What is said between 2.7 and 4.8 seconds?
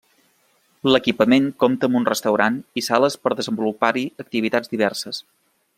i sales per a desenvolupar-hi activitats